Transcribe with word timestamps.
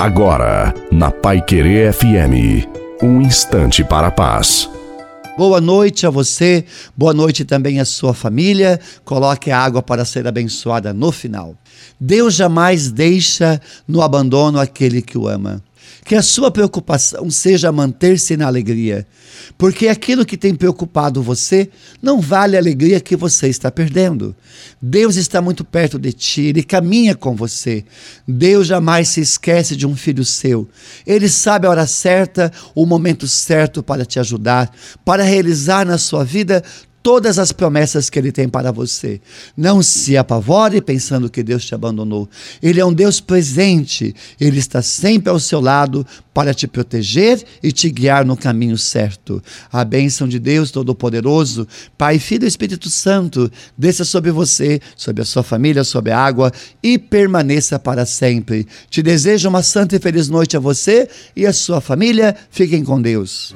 Agora, 0.00 0.72
na 0.90 1.10
Pai 1.10 1.42
Querer 1.42 1.92
FM, 1.92 2.66
um 3.02 3.20
instante 3.20 3.84
para 3.84 4.06
a 4.06 4.10
paz. 4.10 4.66
Boa 5.36 5.60
noite 5.60 6.06
a 6.06 6.10
você, 6.10 6.64
boa 6.96 7.12
noite 7.12 7.44
também 7.44 7.80
à 7.80 7.84
sua 7.84 8.14
família. 8.14 8.80
Coloque 9.04 9.50
a 9.50 9.58
água 9.58 9.82
para 9.82 10.06
ser 10.06 10.26
abençoada 10.26 10.94
no 10.94 11.12
final. 11.12 11.54
Deus 12.00 12.34
jamais 12.34 12.90
deixa 12.90 13.60
no 13.86 14.00
abandono 14.00 14.58
aquele 14.58 15.02
que 15.02 15.18
o 15.18 15.28
ama. 15.28 15.62
Que 16.04 16.14
a 16.14 16.22
sua 16.22 16.50
preocupação 16.50 17.30
seja 17.30 17.70
manter-se 17.70 18.36
na 18.36 18.46
alegria, 18.46 19.06
porque 19.56 19.88
aquilo 19.88 20.24
que 20.24 20.36
tem 20.36 20.54
preocupado 20.54 21.22
você 21.22 21.68
não 22.02 22.20
vale 22.20 22.56
a 22.56 22.60
alegria 22.60 23.00
que 23.00 23.16
você 23.16 23.48
está 23.48 23.70
perdendo. 23.70 24.34
Deus 24.80 25.16
está 25.16 25.40
muito 25.40 25.64
perto 25.64 25.98
de 25.98 26.12
ti, 26.12 26.42
ele 26.42 26.62
caminha 26.62 27.14
com 27.14 27.34
você. 27.34 27.84
Deus 28.26 28.66
jamais 28.66 29.08
se 29.08 29.20
esquece 29.20 29.76
de 29.76 29.86
um 29.86 29.94
filho 29.94 30.24
seu. 30.24 30.68
Ele 31.06 31.28
sabe 31.28 31.66
a 31.66 31.70
hora 31.70 31.86
certa, 31.86 32.52
o 32.74 32.86
momento 32.86 33.28
certo 33.28 33.82
para 33.82 34.04
te 34.04 34.18
ajudar, 34.18 34.72
para 35.04 35.22
realizar 35.22 35.86
na 35.86 35.98
sua 35.98 36.24
vida 36.24 36.62
todas 37.10 37.40
as 37.40 37.50
promessas 37.50 38.08
que 38.08 38.16
ele 38.20 38.30
tem 38.30 38.48
para 38.48 38.70
você. 38.70 39.20
Não 39.56 39.82
se 39.82 40.16
apavore 40.16 40.80
pensando 40.80 41.28
que 41.28 41.42
Deus 41.42 41.64
te 41.64 41.74
abandonou. 41.74 42.30
Ele 42.62 42.78
é 42.78 42.86
um 42.86 42.92
Deus 42.92 43.20
presente, 43.20 44.14
ele 44.40 44.60
está 44.60 44.80
sempre 44.80 45.28
ao 45.28 45.40
seu 45.40 45.60
lado 45.60 46.06
para 46.32 46.54
te 46.54 46.68
proteger 46.68 47.44
e 47.60 47.72
te 47.72 47.90
guiar 47.90 48.24
no 48.24 48.36
caminho 48.36 48.78
certo. 48.78 49.42
A 49.72 49.84
bênção 49.84 50.28
de 50.28 50.38
Deus 50.38 50.70
Todo-Poderoso, 50.70 51.66
Pai, 51.98 52.20
Filho 52.20 52.44
e 52.44 52.46
Espírito 52.46 52.88
Santo, 52.88 53.50
desça 53.76 54.04
sobre 54.04 54.30
você, 54.30 54.80
sobre 54.96 55.22
a 55.22 55.26
sua 55.26 55.42
família, 55.42 55.82
sobre 55.82 56.12
a 56.12 56.18
água 56.18 56.52
e 56.80 56.96
permaneça 56.96 57.76
para 57.76 58.06
sempre. 58.06 58.68
Te 58.88 59.02
desejo 59.02 59.48
uma 59.48 59.64
santa 59.64 59.96
e 59.96 59.98
feliz 59.98 60.28
noite 60.28 60.56
a 60.56 60.60
você 60.60 61.08
e 61.34 61.44
a 61.44 61.52
sua 61.52 61.80
família. 61.80 62.36
Fiquem 62.52 62.84
com 62.84 63.02
Deus. 63.02 63.48